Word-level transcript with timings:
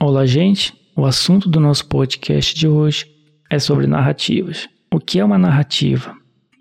Olá, 0.00 0.26
gente. 0.26 0.72
O 0.96 1.04
assunto 1.04 1.48
do 1.48 1.58
nosso 1.58 1.86
podcast 1.86 2.54
de 2.54 2.68
hoje 2.68 3.06
é 3.50 3.58
sobre 3.58 3.86
narrativas. 3.86 4.68
O 4.92 5.00
que 5.00 5.18
é 5.18 5.24
uma 5.24 5.38
narrativa? 5.38 6.16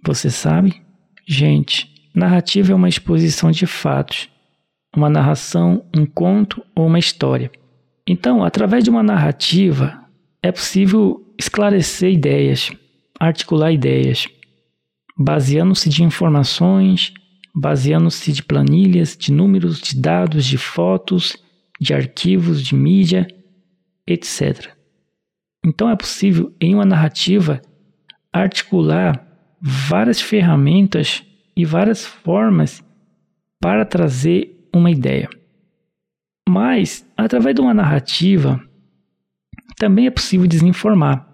Você 0.05 0.29
sabe? 0.29 0.81
Gente, 1.27 1.93
narrativa 2.15 2.71
é 2.71 2.75
uma 2.75 2.89
exposição 2.89 3.51
de 3.51 3.65
fatos, 3.65 4.27
uma 4.95 5.09
narração, 5.09 5.85
um 5.95 6.05
conto 6.05 6.63
ou 6.75 6.87
uma 6.87 6.99
história. 6.99 7.51
Então, 8.07 8.43
através 8.43 8.83
de 8.83 8.89
uma 8.89 9.03
narrativa, 9.03 10.03
é 10.41 10.51
possível 10.51 11.33
esclarecer 11.39 12.11
ideias, 12.11 12.71
articular 13.19 13.71
ideias, 13.71 14.27
baseando-se 15.17 15.89
de 15.89 16.03
informações, 16.03 17.13
baseando-se 17.53 18.31
de 18.31 18.43
planilhas, 18.43 19.15
de 19.15 19.31
números, 19.31 19.79
de 19.79 19.99
dados, 19.99 20.45
de 20.45 20.57
fotos, 20.57 21.37
de 21.79 21.93
arquivos, 21.93 22.61
de 22.61 22.75
mídia, 22.75 23.27
etc. 24.07 24.71
Então 25.65 25.89
é 25.89 25.95
possível, 25.95 26.53
em 26.59 26.73
uma 26.73 26.85
narrativa, 26.85 27.61
articular 28.31 29.25
várias 29.61 30.19
ferramentas 30.19 31.23
e 31.55 31.63
várias 31.63 32.05
formas 32.05 32.83
para 33.61 33.85
trazer 33.85 34.67
uma 34.73 34.89
ideia. 34.89 35.29
Mas, 36.49 37.07
através 37.15 37.55
de 37.55 37.61
uma 37.61 37.73
narrativa, 37.73 38.61
também 39.77 40.07
é 40.07 40.11
possível 40.11 40.47
desinformar, 40.47 41.27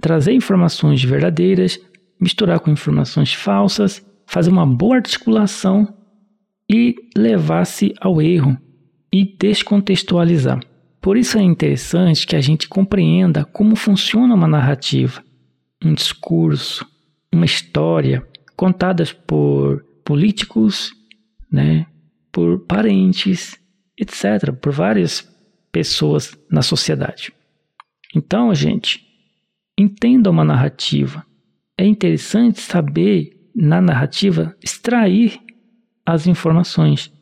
trazer 0.00 0.32
informações 0.32 1.02
verdadeiras, 1.02 1.78
misturar 2.20 2.60
com 2.60 2.70
informações 2.70 3.34
falsas, 3.34 4.04
fazer 4.30 4.48
uma 4.48 4.64
boa 4.64 4.94
articulação 4.94 5.92
e 6.70 6.94
levar-se 7.16 7.92
ao 8.00 8.22
erro 8.22 8.56
e 9.12 9.24
descontextualizar. 9.24 10.60
Por 11.00 11.16
isso 11.16 11.36
é 11.36 11.42
interessante 11.42 12.24
que 12.24 12.36
a 12.36 12.40
gente 12.40 12.68
compreenda 12.68 13.44
como 13.44 13.74
funciona 13.74 14.32
uma 14.32 14.46
narrativa, 14.46 15.20
um 15.84 15.92
discurso, 15.92 16.86
uma 17.32 17.44
história 17.44 18.24
contadas 18.56 19.12
por 19.12 19.84
políticos, 20.04 20.92
né, 21.50 21.86
por 22.30 22.60
parentes, 22.60 23.58
etc., 23.98 24.52
por 24.52 24.72
várias 24.72 25.28
pessoas 25.72 26.38
na 26.48 26.62
sociedade. 26.62 27.32
Então, 28.14 28.54
gente, 28.54 29.04
entenda 29.76 30.30
uma 30.30 30.44
narrativa. 30.44 31.26
É 31.76 31.84
interessante 31.84 32.60
saber, 32.60 33.39
na 33.54 33.80
narrativa, 33.80 34.56
extrair 34.62 35.40
as 36.04 36.26
informações. 36.26 37.12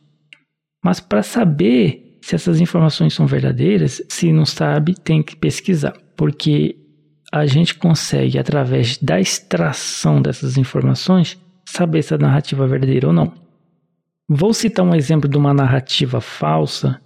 Mas 0.83 0.99
para 0.99 1.23
saber 1.23 2.19
se 2.21 2.35
essas 2.35 2.59
informações 2.59 3.13
são 3.13 3.25
verdadeiras, 3.25 4.01
se 4.09 4.31
não 4.31 4.45
sabe, 4.45 4.93
tem 4.93 5.23
que 5.23 5.35
pesquisar. 5.35 5.93
Porque 6.15 6.75
a 7.31 7.45
gente 7.45 7.75
consegue, 7.75 8.37
através 8.37 8.97
da 8.97 9.19
extração 9.19 10.21
dessas 10.21 10.57
informações, 10.57 11.39
saber 11.65 12.01
se 12.01 12.13
a 12.13 12.17
narrativa 12.17 12.65
é 12.65 12.67
verdadeira 12.67 13.07
ou 13.07 13.13
não. 13.13 13.33
Vou 14.27 14.53
citar 14.53 14.85
um 14.85 14.95
exemplo 14.95 15.29
de 15.29 15.37
uma 15.37 15.53
narrativa 15.53 16.21
falsa 16.21 17.01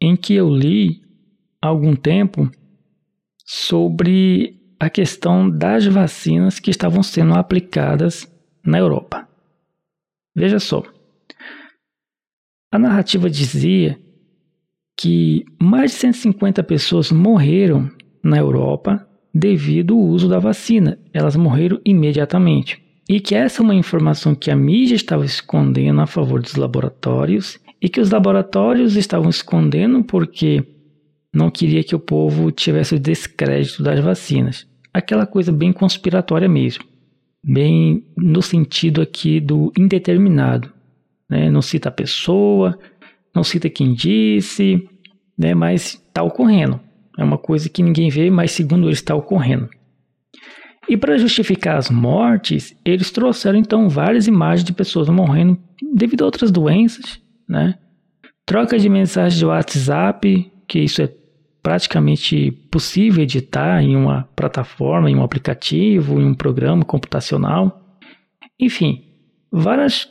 em 0.00 0.16
que 0.16 0.34
eu 0.34 0.50
li 0.50 1.02
há 1.62 1.68
algum 1.68 1.94
tempo 1.94 2.50
sobre 3.44 4.60
a 4.78 4.90
questão 4.90 5.48
das 5.48 5.86
vacinas 5.86 6.58
que 6.58 6.70
estavam 6.70 7.02
sendo 7.02 7.34
aplicadas 7.34 8.28
na 8.64 8.78
Europa. 8.78 9.28
Veja 10.34 10.58
só. 10.58 10.82
A 12.72 12.78
narrativa 12.78 13.30
dizia 13.30 13.98
que 14.96 15.44
mais 15.60 15.92
de 15.92 15.98
150 15.98 16.62
pessoas 16.62 17.12
morreram 17.12 17.90
na 18.22 18.38
Europa 18.38 19.06
devido 19.32 19.94
ao 19.94 20.00
uso 20.00 20.28
da 20.28 20.38
vacina. 20.38 20.98
Elas 21.12 21.36
morreram 21.36 21.80
imediatamente. 21.84 22.82
E 23.08 23.20
que 23.20 23.34
essa 23.34 23.60
é 23.60 23.64
uma 23.64 23.74
informação 23.74 24.34
que 24.34 24.50
a 24.50 24.56
mídia 24.56 24.94
estava 24.94 25.24
escondendo 25.24 26.00
a 26.00 26.06
favor 26.06 26.40
dos 26.40 26.54
laboratórios 26.54 27.58
e 27.80 27.88
que 27.88 28.00
os 28.00 28.10
laboratórios 28.10 28.96
estavam 28.96 29.28
escondendo 29.28 30.02
porque 30.02 30.64
não 31.32 31.50
queria 31.50 31.84
que 31.84 31.94
o 31.94 31.98
povo 31.98 32.50
tivesse 32.50 32.94
o 32.94 32.98
descrédito 32.98 33.82
das 33.82 34.00
vacinas. 34.00 34.66
Aquela 34.92 35.26
coisa 35.26 35.52
bem 35.52 35.72
conspiratória 35.72 36.48
mesmo. 36.48 36.84
Bem 37.46 38.06
no 38.16 38.40
sentido 38.40 39.02
aqui 39.02 39.38
do 39.38 39.72
indeterminado. 39.78 40.72
Né? 41.28 41.50
Não 41.50 41.60
cita 41.60 41.88
a 41.88 41.92
pessoa, 41.92 42.78
não 43.34 43.44
cita 43.44 43.68
quem 43.68 43.92
disse, 43.92 44.88
né? 45.36 45.54
mas 45.54 45.94
está 45.94 46.22
ocorrendo. 46.22 46.80
É 47.18 47.22
uma 47.22 47.38
coisa 47.38 47.68
que 47.68 47.82
ninguém 47.82 48.08
vê, 48.08 48.30
mas 48.30 48.52
segundo 48.52 48.86
eles 48.86 48.98
está 48.98 49.14
ocorrendo. 49.14 49.68
E 50.88 50.96
para 50.96 51.16
justificar 51.16 51.76
as 51.76 51.90
mortes, 51.90 52.76
eles 52.84 53.10
trouxeram 53.10 53.58
então 53.58 53.88
várias 53.88 54.26
imagens 54.26 54.64
de 54.64 54.72
pessoas 54.72 55.08
morrendo 55.08 55.58
devido 55.94 56.22
a 56.22 56.26
outras 56.26 56.50
doenças, 56.50 57.20
né? 57.48 57.78
Troca 58.44 58.78
de 58.78 58.88
mensagens 58.88 59.38
de 59.38 59.46
WhatsApp, 59.46 60.52
que 60.68 60.80
isso 60.80 61.00
é 61.00 61.10
praticamente 61.64 62.52
possível 62.70 63.22
editar 63.22 63.82
em 63.82 63.96
uma 63.96 64.28
plataforma, 64.36 65.10
em 65.10 65.16
um 65.16 65.22
aplicativo, 65.22 66.20
em 66.20 66.26
um 66.26 66.34
programa 66.34 66.84
computacional. 66.84 67.98
Enfim, 68.60 69.02
várias, 69.50 70.06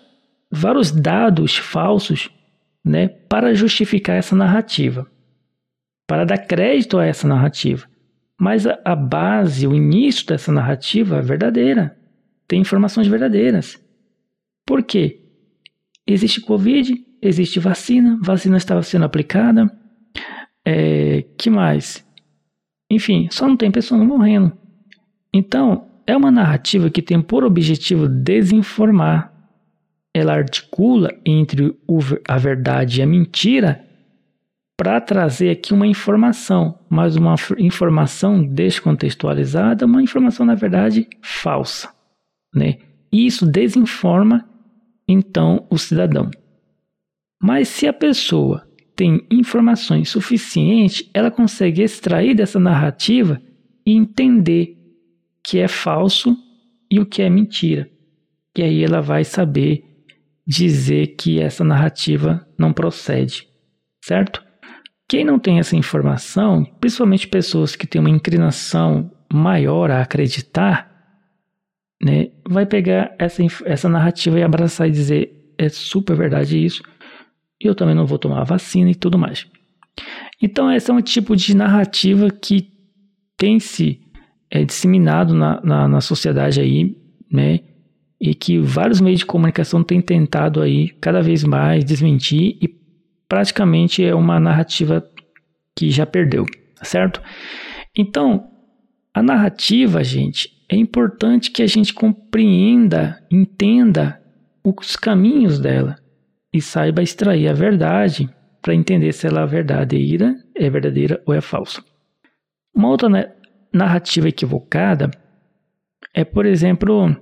vários 0.52 0.92
dados 0.92 1.56
falsos 1.56 2.28
né, 2.84 3.08
para 3.08 3.54
justificar 3.54 4.18
essa 4.18 4.36
narrativa 4.36 5.08
para 6.08 6.26
dar 6.26 6.40
crédito 6.40 6.98
a 6.98 7.06
essa 7.06 7.28
narrativa. 7.28 7.88
Mas 8.40 8.66
a, 8.66 8.80
a 8.84 8.96
base, 8.96 9.68
o 9.68 9.76
início 9.76 10.26
dessa 10.26 10.52
narrativa 10.52 11.18
é 11.18 11.22
verdadeira. 11.22 11.96
Tem 12.48 12.62
informações 12.62 13.08
verdadeiras. 13.08 13.80
Por 14.66 14.82
quê? 14.82 15.22
Existe 16.06 16.42
Covid, 16.42 16.96
existe 17.22 17.60
vacina, 17.60 18.20
vacina 18.22 18.58
estava 18.58 18.82
sendo 18.82 19.06
aplicada. 19.06 19.72
É, 20.66 21.24
que 21.38 21.50
mais? 21.50 22.06
Enfim, 22.90 23.28
só 23.32 23.48
não 23.48 23.58
tem 23.58 23.72
pessoas 23.72 24.02
morrendo. 24.02 24.52
Então, 25.34 25.88
é 26.06 26.16
uma 26.16 26.32
narrativa 26.32 26.90
que 26.90 27.02
tem 27.02 27.22
por 27.22 27.44
objetivo 27.44 28.08
desinformar. 28.08 29.34
Ela 30.14 30.34
articula 30.34 31.10
entre 31.26 31.76
a 32.28 32.38
verdade 32.38 33.00
e 33.00 33.04
a 33.04 33.08
mentira 33.08 33.84
para 34.78 35.00
trazer 35.00 35.50
aqui 35.50 35.74
uma 35.74 35.88
informação, 35.88 36.78
mas 36.90 37.16
uma 37.16 37.36
informação 37.58 38.44
descontextualizada, 38.44 39.86
uma 39.86 40.02
informação 40.02 40.46
na 40.46 40.56
verdade 40.56 41.08
falsa, 41.22 41.90
né? 42.54 42.78
E 43.12 43.26
isso 43.26 43.46
desinforma 43.46 44.48
então 45.08 45.66
o 45.70 45.78
cidadão. 45.78 46.30
Mas 47.42 47.68
se 47.68 47.88
a 47.88 47.94
pessoa 47.94 48.68
tem 48.96 49.26
informações 49.30 50.10
suficientes, 50.10 51.10
ela 51.14 51.32
consegue 51.32 51.82
extrair 51.82 52.36
dessa 52.36 52.60
narrativa 52.60 53.42
e 53.86 53.94
entender 53.94 54.78
que 55.44 55.60
é 55.60 55.68
falso 55.68 56.38
e 56.90 57.00
o 57.00 57.06
que 57.06 57.22
é 57.22 57.30
mentira. 57.30 57.90
E 58.58 58.62
aí 58.62 58.84
ela 58.84 59.02
vai 59.02 59.24
saber 59.24 59.84
dizer 60.46 61.16
que 61.16 61.40
essa 61.40 61.64
narrativa 61.64 62.46
não 62.58 62.72
procede, 62.72 63.48
certo? 64.04 64.44
Quem 65.08 65.26
não 65.26 65.40
tem 65.40 65.60
essa 65.60 65.76
informação, 65.76 66.64
principalmente 66.80 67.28
pessoas 67.28 67.76
que 67.76 67.88
têm 67.88 68.00
uma 68.00 68.10
inclinação 68.10 69.12
maior 69.32 69.90
a 69.90 70.02
acreditar, 70.02 70.92
né, 72.02 72.32
vai 72.48 72.66
pegar 72.66 73.16
essa, 73.18 73.42
essa 73.66 73.90
narrativa 73.90 74.40
e 74.40 74.44
abraçar 74.44 74.88
e 74.88 74.92
dizer: 74.92 75.54
é 75.58 75.70
super 75.70 76.16
verdade 76.16 76.64
isso, 76.64 76.84
e 77.64 77.68
eu 77.68 77.74
também 77.74 77.96
não 77.96 78.06
vou 78.06 78.20
tomar 78.20 78.42
a 78.42 78.46
vacina 78.46 78.92
e 78.92 78.96
tudo 78.96 79.18
mais. 79.18 79.48
Então, 80.42 80.72
esse 80.72 80.92
é 80.92 80.94
um 80.94 81.02
tipo 81.02 81.36
de 81.36 81.56
narrativa 81.56 82.30
que 82.30 82.70
tem 83.38 83.60
se 83.60 84.02
é, 84.52 84.64
disseminado 84.66 85.34
na, 85.34 85.62
na, 85.64 85.88
na 85.88 86.02
sociedade 86.02 86.60
aí, 86.60 86.96
né? 87.32 87.62
E 88.20 88.34
que 88.34 88.60
vários 88.60 89.02
meios 89.02 89.20
de 89.20 89.26
comunicação 89.26 89.84
têm 89.84 90.02
tentado 90.02 90.62
aí 90.62 90.90
cada 91.02 91.22
vez 91.22 91.44
mais 91.44 91.84
desmentir 91.84 92.58
e 92.62 92.70
praticamente 93.28 94.04
é 94.04 94.14
uma 94.14 94.40
narrativa 94.40 95.06
que 95.76 95.90
já 95.90 96.06
perdeu, 96.06 96.46
certo? 96.82 97.22
Então, 97.98 98.50
a 99.14 99.22
narrativa, 99.22 100.04
gente, 100.04 100.50
é 100.70 100.76
importante 100.76 101.52
que 101.52 101.62
a 101.62 101.68
gente 101.68 101.94
compreenda, 101.94 103.22
entenda 103.30 104.22
os 104.64 104.96
caminhos 104.96 105.60
dela 105.60 106.03
e 106.54 106.62
saiba 106.62 107.02
extrair 107.02 107.48
a 107.48 107.54
verdade 107.54 108.30
para 108.62 108.76
entender 108.76 109.12
se 109.12 109.28
ela 109.28 109.42
é 109.42 109.46
verdadeira, 109.46 110.36
é 110.56 110.70
verdadeira 110.70 111.22
ou 111.26 111.34
é 111.34 111.42
falsa. 111.42 111.84
Uma 112.74 112.90
outra 112.90 113.10
narrativa 113.74 114.30
equivocada 114.30 115.10
é, 116.14 116.24
por 116.24 116.46
exemplo, 116.46 117.16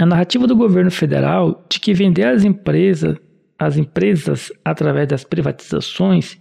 a 0.00 0.06
narrativa 0.06 0.46
do 0.46 0.56
governo 0.56 0.90
federal 0.90 1.64
de 1.70 1.78
que 1.78 1.92
vender 1.92 2.24
as 2.24 2.44
empresas 2.44 3.16
as 3.58 3.76
empresas 3.76 4.52
através 4.64 5.08
das 5.08 5.24
privatizações 5.24 6.40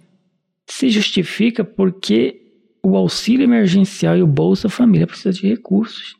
se 0.67 0.89
justifica 0.89 1.65
porque 1.65 2.39
o 2.83 2.95
auxílio 2.95 3.43
emergencial 3.43 4.15
e 4.15 4.21
o 4.21 4.27
Bolsa 4.27 4.69
Família 4.69 5.07
precisam 5.07 5.31
de 5.31 5.47
recursos. 5.47 6.15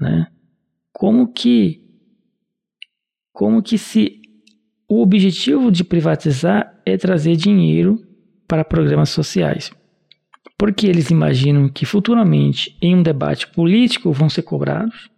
Né? 0.00 0.26
Como 0.90 1.32
que 1.32 1.84
como 3.30 3.62
que 3.62 3.76
se 3.76 4.22
o 4.88 5.02
objetivo 5.02 5.70
de 5.70 5.84
privatizar 5.84 6.80
é 6.86 6.96
trazer 6.96 7.36
dinheiro 7.36 8.02
para 8.46 8.64
programas 8.64 9.10
sociais. 9.10 9.70
Porque 10.56 10.86
eles 10.86 11.10
imaginam 11.10 11.68
que 11.68 11.84
futuramente, 11.84 12.76
em 12.80 12.96
um 12.96 13.02
debate 13.02 13.46
político, 13.48 14.10
vão 14.10 14.30
ser 14.30 14.42
cobrados, 14.42 15.10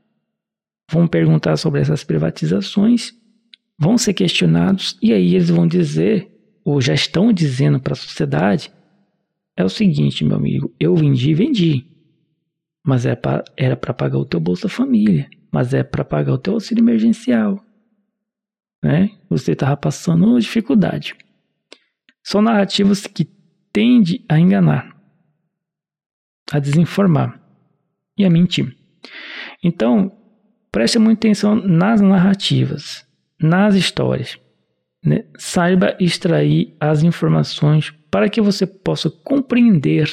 vão 0.90 1.06
perguntar 1.06 1.56
sobre 1.56 1.80
essas 1.80 2.02
privatizações, 2.02 3.12
vão 3.78 3.96
ser 3.96 4.12
questionados, 4.12 4.98
e 5.00 5.12
aí 5.12 5.36
eles 5.36 5.48
vão 5.48 5.66
dizer, 5.66 6.28
ou 6.64 6.80
já 6.80 6.92
estão 6.92 7.32
dizendo 7.32 7.78
para 7.78 7.92
a 7.92 7.96
sociedade, 7.96 8.72
é 9.56 9.64
o 9.64 9.68
seguinte, 9.68 10.24
meu 10.24 10.36
amigo, 10.36 10.74
eu 10.80 10.96
vendi, 10.96 11.32
vendi. 11.32 11.86
Mas 12.84 13.06
é 13.06 13.16
era 13.56 13.76
para 13.76 13.94
pagar 13.94 14.18
o 14.18 14.24
teu 14.24 14.40
Bolsa 14.40 14.68
Família, 14.68 15.28
mas 15.52 15.72
é 15.72 15.84
para 15.84 16.04
pagar 16.04 16.32
o 16.32 16.38
teu 16.38 16.54
auxílio 16.54 16.82
emergencial. 16.82 17.64
Né? 18.82 19.10
Você 19.28 19.52
estava 19.52 19.76
passando 19.76 20.38
dificuldade. 20.40 21.14
São 22.22 22.40
narrativas 22.40 23.06
que 23.06 23.28
tendem 23.72 24.24
a 24.28 24.38
enganar, 24.38 24.96
a 26.50 26.58
desinformar 26.58 27.40
e 28.16 28.24
a 28.24 28.30
mentir. 28.30 28.76
Então, 29.62 30.12
preste 30.70 30.98
muita 30.98 31.26
atenção 31.26 31.54
nas 31.54 32.00
narrativas, 32.00 33.06
nas 33.40 33.74
histórias. 33.74 34.38
Né? 35.04 35.24
Saiba 35.38 35.96
extrair 35.98 36.76
as 36.78 37.02
informações 37.02 37.90
para 38.10 38.28
que 38.28 38.40
você 38.40 38.66
possa 38.66 39.10
compreender 39.10 40.08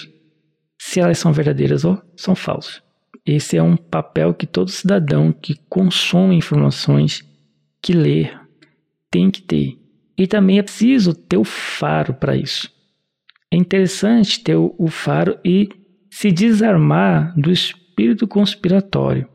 se 0.79 0.99
elas 0.99 1.17
são 1.17 1.33
verdadeiras 1.33 1.83
ou 1.83 2.01
são 2.15 2.35
falsas. 2.35 2.81
Esse 3.25 3.57
é 3.57 3.63
um 3.63 3.75
papel 3.75 4.33
que 4.33 4.45
todo 4.45 4.69
cidadão 4.69 5.33
que 5.33 5.55
consome 5.67 6.35
informações, 6.35 7.25
que 7.81 7.91
lê, 7.91 8.31
tem 9.11 9.29
que 9.29 9.41
ter. 9.41 9.77
E 10.17 10.25
também 10.25 10.59
é 10.59 10.63
preciso 10.63 11.13
ter 11.13 11.37
o 11.37 11.43
faro 11.43 12.13
para 12.13 12.35
isso. 12.35 12.71
É 13.51 13.55
interessante 13.55 14.43
ter 14.43 14.55
o 14.55 14.87
faro 14.87 15.39
e 15.45 15.69
se 16.09 16.31
desarmar 16.31 17.33
do 17.39 17.51
espírito 17.51 18.27
conspiratório. 18.27 19.27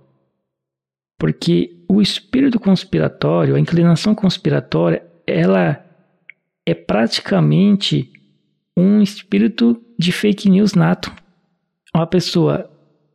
Porque 1.19 1.85
o 1.89 2.03
espírito 2.03 2.59
conspiratório, 2.59 3.55
a 3.55 3.61
inclinação 3.61 4.15
conspiratória, 4.15 5.07
ela 5.27 5.85
é 6.67 6.75
praticamente 6.75 8.11
um 8.77 9.01
espírito 9.01 9.81
de 9.99 10.11
fake 10.11 10.49
news 10.51 10.75
nato. 10.75 11.13
Uma 11.95 12.07
pessoa 12.07 12.71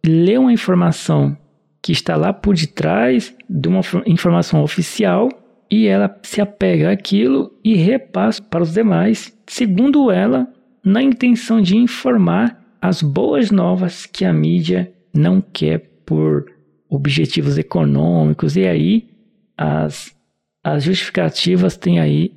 lê 0.05 0.37
uma 0.37 0.53
informação 0.53 1.37
que 1.81 1.91
está 1.91 2.15
lá 2.15 2.31
por 2.31 2.55
detrás 2.55 3.35
de 3.49 3.67
uma 3.67 3.81
informação 4.05 4.63
oficial 4.63 5.29
e 5.69 5.87
ela 5.87 6.19
se 6.23 6.39
apega 6.39 6.91
àquilo 6.91 7.51
e 7.63 7.75
repassa 7.75 8.41
para 8.41 8.63
os 8.63 8.73
demais, 8.73 9.37
segundo 9.47 10.11
ela, 10.11 10.47
na 10.83 11.01
intenção 11.01 11.61
de 11.61 11.75
informar 11.75 12.63
as 12.81 13.01
boas 13.01 13.51
novas 13.51 14.05
que 14.05 14.23
a 14.23 14.31
mídia 14.31 14.91
não 15.13 15.41
quer 15.41 15.79
por 16.05 16.45
objetivos 16.89 17.57
econômicos 17.57 18.55
e 18.55 18.65
aí 18.65 19.09
as, 19.57 20.15
as 20.63 20.83
justificativas 20.83 21.75
têm 21.75 21.99
aí 21.99 22.33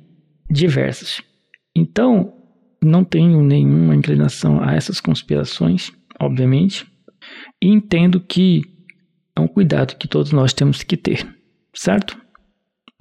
diversas. 0.49 1.21
Então, 1.75 2.33
não 2.83 3.03
tenho 3.03 3.41
nenhuma 3.41 3.95
inclinação 3.95 4.61
a 4.61 4.73
essas 4.73 4.99
conspirações, 4.99 5.91
obviamente, 6.19 6.85
e 7.61 7.67
entendo 7.67 8.19
que 8.19 8.63
é 9.35 9.39
um 9.39 9.47
cuidado 9.47 9.95
que 9.95 10.07
todos 10.07 10.31
nós 10.31 10.53
temos 10.53 10.83
que 10.83 10.97
ter, 10.97 11.25
certo? 11.73 12.20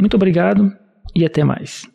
Muito 0.01 0.15
obrigado 0.15 0.73
e 1.15 1.27
até 1.27 1.45
mais. 1.45 1.87